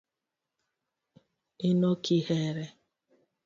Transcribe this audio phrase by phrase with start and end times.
[1.69, 2.65] inokihere?